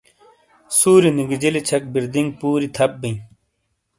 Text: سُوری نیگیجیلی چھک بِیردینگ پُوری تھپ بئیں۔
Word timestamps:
سُوری 0.77 1.09
نیگیجیلی 1.19 1.61
چھک 1.67 1.83
بِیردینگ 1.93 2.29
پُوری 2.39 2.67
تھپ 2.75 2.91
بئیں۔ 3.01 3.17